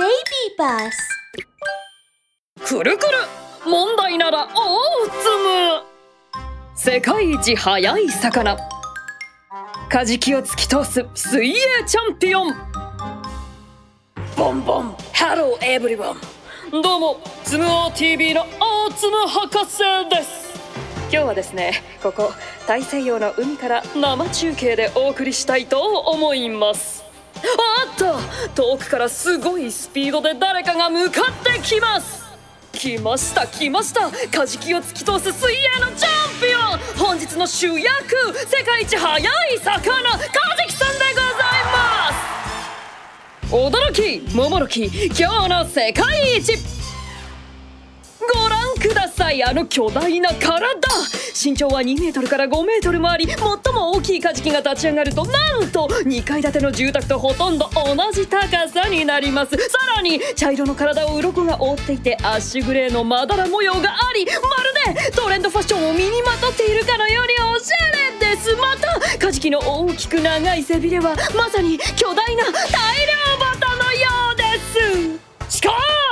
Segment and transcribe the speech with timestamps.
[0.00, 0.08] Baby
[0.56, 0.90] Bus
[2.66, 3.18] くるくる
[3.66, 5.84] 問題なら大粒
[6.74, 8.56] 世界一速い魚。
[9.90, 11.54] カジキを突き通す水泳
[11.86, 12.54] チャンピオン。
[14.38, 14.96] ボンボン。
[15.12, 16.80] ハローエブリワン。
[16.82, 20.58] どうもつむお TV の大粒博士です。
[21.12, 22.32] 今日はですねここ
[22.66, 27.09] 大西洋の海から生中継でお送りしたいと思います。
[27.40, 32.20] った遠くからすごいスピードで誰かが向かってきます。
[32.72, 34.10] 来ました来ました。
[34.30, 37.06] カジキを突き通す水泳のチャンピオン。
[37.06, 37.78] 本日の主役
[38.46, 39.22] 世界一速い
[39.58, 42.12] 魚カジキさんでございま
[43.68, 43.80] す。
[43.82, 46.79] 驚き桃の木今日の世界一。
[49.20, 50.70] 覧くださいあの巨大な体。
[51.32, 59.56] 身長は2メートルから5メートルもあり最も大きいカジキが立ち上がるとなんと2階建ての住宅とほとんど同じ高さになります。
[59.56, 64.32] さらに茶色の体を鱗が覆っていてアッシュグレーのまだら模様がありま
[64.92, 68.54] るでトレンドファッションを身にまとっているかのようにおしゃれです。
[68.56, 72.52] またカジキの大きく長い背びれはまさに巨大な大量
[73.38, 74.44] バタのようで
[75.48, 75.56] す。
[75.56, 75.70] しか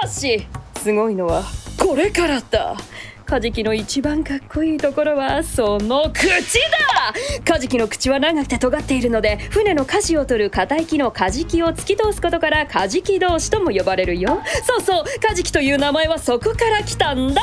[0.09, 0.47] し
[0.83, 2.77] すごいのはこれからだ。
[3.25, 7.15] カジキの一番かっこいいところはその口だ。
[7.47, 14.43] カジキの口は長くて尖っているので船の舵を取る硬い木のカジキを突き通すことからカジキ同士とも呼ばれるよ。
[14.65, 17.41] そうそうカジキという名前はそこから来たんだ。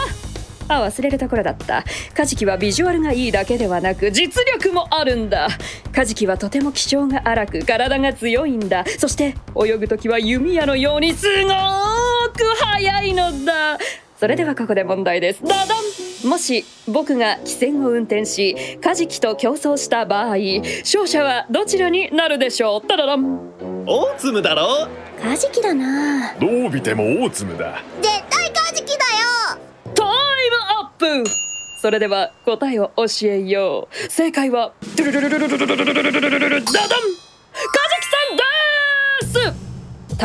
[0.68, 1.84] あ忘れるところだった。
[2.14, 5.48] カジキはビジュアルがいいだけではなく実力もあるんだ。
[5.92, 8.86] カジキはとても気性が荒く体が強いんだ。
[9.00, 13.80] そして泳ぐ時は弓矢のようにすごーく速いのだ。
[14.18, 15.44] それではここで問題です。
[15.44, 20.38] ダダンもし僕が汽船を運転しカジキと競争した場合
[20.82, 22.88] 勝者はどちらになるでしょう？
[22.88, 23.52] タララン。
[23.86, 24.88] オーツムだろ？
[25.22, 26.34] カジキだな。
[26.40, 27.84] どう見てもオーツムだ。
[28.02, 29.60] 絶対カジキだよ。
[29.94, 30.12] タイム
[30.82, 31.30] アップ。
[31.82, 33.96] それでは答えを教えよう。
[34.12, 35.22] 正解はダダン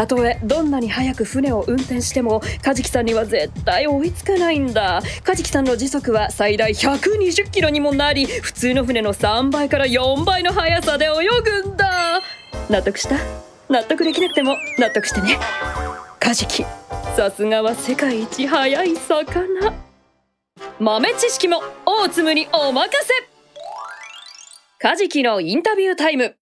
[0.00, 5.02] たとえどんなに早く船を運転してもカジキさんには絶対追いつかないんだ。
[5.22, 11.26] カジキさんの時速は最大120キロにもなり普通の船の3倍から4倍の速さで泳
[11.64, 12.22] ぐんだ。
[12.70, 13.16] 納得した？
[13.68, 15.38] 納得できなくても納得してね。
[16.18, 16.64] カジキ
[17.14, 19.74] さすがは世界一速い魚。
[20.78, 23.12] 豆知識も大粒にお任せ。
[24.78, 26.39] カジキのインタビュータイム。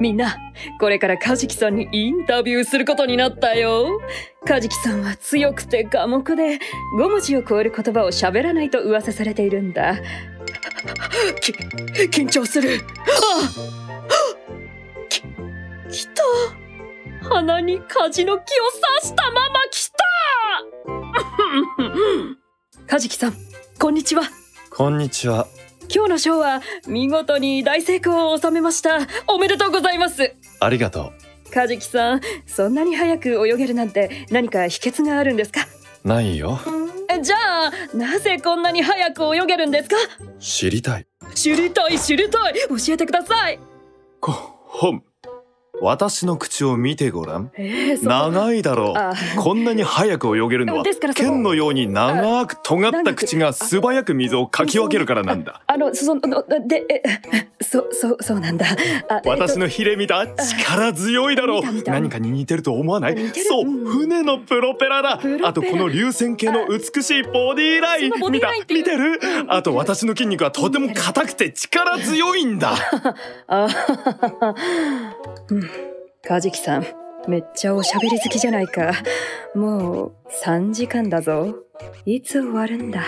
[0.00, 0.36] みんな
[0.78, 4.00] これからカジキさんにインタビューすることになったよ。
[4.46, 6.58] カジキさんは強くて寡黙で
[6.98, 9.96] 5文字を超える言葉を喋らないと噂されているんだ。
[11.40, 11.52] き
[12.06, 12.80] 緊張する。
[13.34, 13.48] あ
[15.08, 16.22] ききた
[17.28, 18.44] 鼻にカジの木を
[19.02, 19.96] 刺したまま来た。
[22.86, 23.34] カジキさん
[23.78, 24.22] こんにちは。
[24.70, 25.46] こんにちは
[25.92, 29.00] 今日のショーは見事に大成功を収めました。
[29.26, 30.34] おめでとうございます。
[30.60, 31.12] ありがと
[31.52, 35.66] カジキさんそんなに早く泳げるなんて何か秘訣があるんですか？
[36.04, 36.60] うないよ。
[37.12, 37.36] えじゃ
[37.66, 39.96] あなぜこんなに早く泳げるんですか？
[40.38, 41.06] 知りたい。
[41.34, 42.54] 知りたい知りたい。
[42.68, 43.58] 教えてください。
[44.20, 44.30] こ
[44.68, 45.02] 本
[45.80, 47.50] 私の口を見てごらん。
[47.54, 49.12] えー、そ長いだろあ。
[49.12, 55.62] うこんなに早く泳げるのはですからその剣のように長く尖った口が素早く水をかき分けるからなんだ。
[55.66, 56.20] あのその
[56.66, 57.02] でえ
[57.62, 58.66] そそそうなんだ。
[59.08, 60.26] あ私ののヒレ見た。
[60.26, 61.62] 力強いだろう。
[61.86, 63.16] 何かに似てると思わない？
[63.34, 63.84] そううん。
[63.86, 65.20] 船のプロペラだ。
[65.44, 68.50] あとこの流線形の美しいボディライン見た。
[68.68, 69.18] 見てる？
[69.48, 72.74] あと私の筋肉はとても硬くて力強いんだ。
[73.46, 73.68] あ
[75.48, 75.54] う
[76.26, 76.86] カジキさん
[77.28, 78.92] めっちゃおしゃべり好きじゃないか。
[79.54, 80.12] もう
[80.44, 81.54] 3時間だぞ。
[82.06, 83.02] いつ終わるんだ？